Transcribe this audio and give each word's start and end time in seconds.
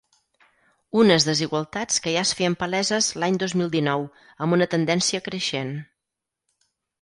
Unes 1.01 1.25
desigualtats 1.27 2.01
que 2.05 2.13
ja 2.15 2.23
es 2.29 2.31
feien 2.39 2.55
paleses 2.63 3.11
l’any 3.25 3.37
dos 3.43 3.55
mil 3.61 3.69
dinou, 3.77 4.07
amb 4.47 4.57
una 4.59 4.69
tendència 4.73 5.23
creixent. 5.29 5.71